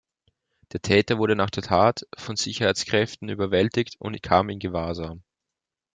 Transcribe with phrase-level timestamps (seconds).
[0.73, 5.21] Der Täter wurde nach der Tat von Sicherheitskräften überwältigt und kam in Gewahrsam.